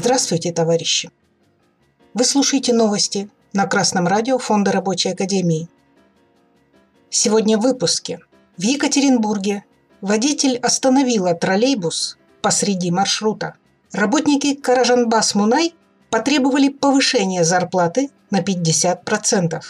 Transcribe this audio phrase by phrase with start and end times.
[0.00, 1.10] Здравствуйте, товарищи!
[2.14, 5.68] Вы слушаете новости на Красном радио Фонда Рабочей Академии.
[7.10, 8.20] Сегодня в выпуске.
[8.56, 9.64] В Екатеринбурге
[10.00, 13.56] водитель остановила троллейбус посреди маршрута.
[13.90, 15.74] Работники Каражанбас Мунай
[16.10, 19.60] потребовали повышения зарплаты на 50%.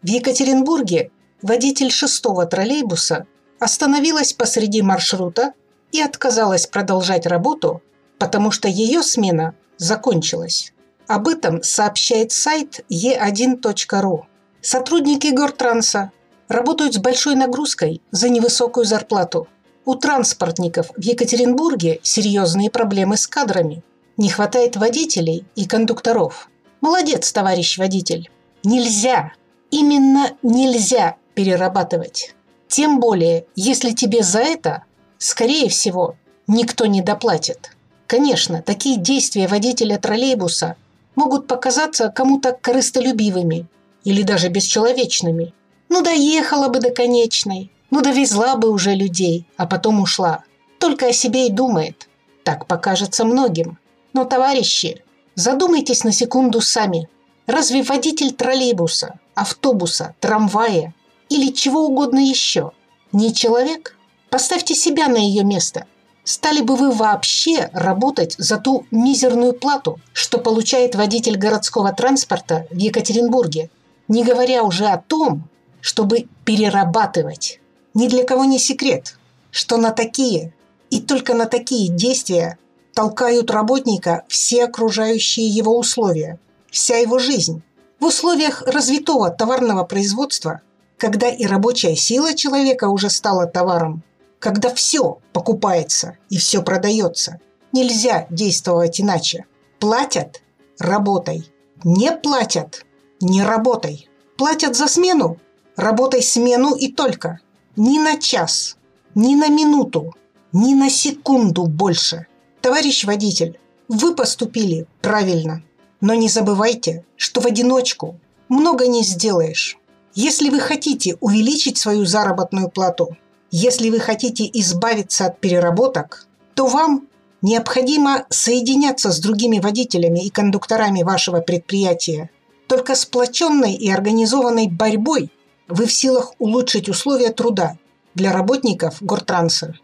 [0.00, 1.10] В Екатеринбурге
[1.42, 3.26] водитель шестого троллейбуса
[3.60, 5.52] остановилась посреди маршрута
[5.92, 7.82] и отказалась продолжать работу,
[8.18, 10.72] потому что ее смена закончилась.
[11.06, 14.22] Об этом сообщает сайт e1.ru.
[14.60, 16.12] Сотрудники Гортранса
[16.48, 19.48] работают с большой нагрузкой за невысокую зарплату.
[19.84, 23.82] У транспортников в Екатеринбурге серьезные проблемы с кадрами.
[24.18, 26.50] Не хватает водителей и кондукторов.
[26.80, 28.30] Молодец, товарищ водитель.
[28.64, 29.32] Нельзя,
[29.70, 32.34] именно нельзя перерабатывать.
[32.66, 34.84] Тем более, если тебе за это,
[35.16, 37.77] скорее всего, никто не доплатит.
[38.08, 40.76] Конечно, такие действия водителя троллейбуса
[41.14, 43.66] могут показаться кому-то корыстолюбивыми
[44.02, 45.52] или даже бесчеловечными.
[45.90, 50.42] Ну, доехала бы до конечной, ну, довезла бы уже людей, а потом ушла.
[50.80, 52.08] Только о себе и думает.
[52.44, 53.78] Так покажется многим.
[54.14, 57.10] Но, товарищи, задумайтесь на секунду сами.
[57.46, 60.94] Разве водитель троллейбуса, автобуса, трамвая
[61.28, 62.72] или чего угодно еще
[63.12, 63.98] не человек?
[64.30, 65.84] Поставьте себя на ее место.
[66.28, 72.76] Стали бы вы вообще работать за ту мизерную плату, что получает водитель городского транспорта в
[72.76, 73.70] Екатеринбурге,
[74.08, 75.48] не говоря уже о том,
[75.80, 77.60] чтобы перерабатывать.
[77.94, 79.16] Ни для кого не секрет,
[79.50, 80.52] что на такие
[80.90, 82.58] и только на такие действия
[82.92, 86.38] толкают работника все окружающие его условия,
[86.70, 87.62] вся его жизнь.
[88.00, 90.60] В условиях развитого товарного производства,
[90.98, 94.02] когда и рабочая сила человека уже стала товаром,
[94.48, 97.38] когда все покупается и все продается,
[97.70, 99.44] нельзя действовать иначе.
[99.78, 100.40] Платят–
[100.78, 101.52] работай.
[101.84, 102.86] Не платят–
[103.20, 104.08] не работай.
[104.38, 105.36] Платят за смену–
[105.76, 107.40] работай смену и только.
[107.76, 108.78] Ни на час,
[109.14, 110.14] ни на минуту,
[110.54, 112.26] ни на секунду больше–
[112.62, 115.62] Товарищ водитель, вы поступили правильно,
[116.00, 118.18] но не забывайте, что в одиночку
[118.48, 119.76] много не сделаешь.
[120.14, 123.16] Если вы хотите увеличить свою заработную плату,
[123.50, 127.08] если вы хотите избавиться от переработок, то вам
[127.40, 132.30] необходимо соединяться с другими водителями и кондукторами вашего предприятия.
[132.66, 135.30] Только сплоченной и организованной борьбой
[135.68, 137.78] вы в силах улучшить условия труда
[138.14, 139.74] для работников Гортранса.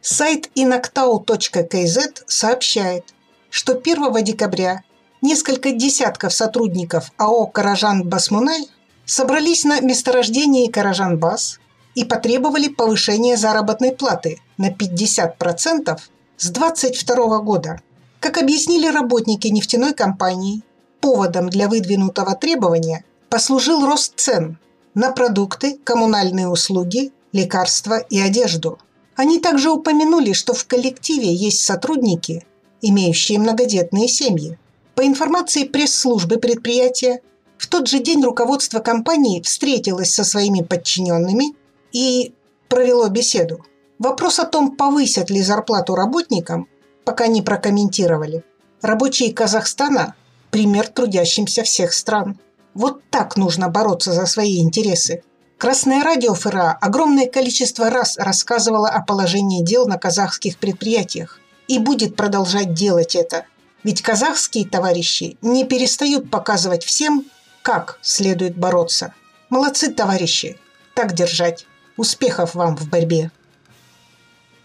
[0.00, 3.14] Сайт inactau.kz сообщает,
[3.50, 4.82] что 1 декабря
[5.20, 8.68] несколько десятков сотрудников АО «Каражан-Басмунай»
[9.04, 11.60] собрались на месторождении «Каражан-Бас»
[11.94, 15.98] и потребовали повышения заработной платы на 50%
[16.36, 17.80] с 2022 года.
[18.20, 20.62] Как объяснили работники нефтяной компании,
[21.00, 24.58] поводом для выдвинутого требования послужил рост цен
[24.94, 28.78] на продукты, коммунальные услуги, лекарства и одежду–
[29.14, 32.46] они также упомянули, что в коллективе есть сотрудники,
[32.80, 34.58] имеющие многодетные семьи.
[34.94, 37.20] По информации пресс-службы предприятия,
[37.58, 41.54] в тот же день руководство компании встретилось со своими подчиненными
[41.92, 42.34] и
[42.68, 43.64] провело беседу.
[43.98, 46.68] Вопрос о том, повысят ли зарплату работникам,
[47.04, 48.44] пока не прокомментировали.
[48.80, 50.14] Рабочие Казахстана–
[50.52, 52.38] пример трудящимся всех стран.
[52.74, 55.24] Вот так нужно бороться за свои интересы.
[55.58, 62.16] Красное радио ФРА огромное количество раз рассказывало о положении дел на казахских предприятиях и будет
[62.16, 63.46] продолжать делать это.
[63.84, 67.24] Ведь казахские товарищи не перестают показывать всем,
[67.62, 69.14] как следует бороться.
[69.50, 70.58] Молодцы, товарищи!
[70.94, 71.66] Так держать.
[71.96, 73.30] Успехов вам в борьбе!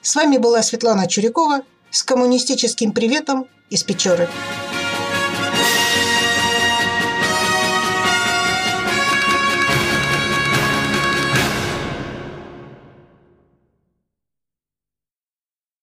[0.00, 1.60] С вами была Светлана Чурякова
[1.90, 4.28] с коммунистическим приветом из Печоры.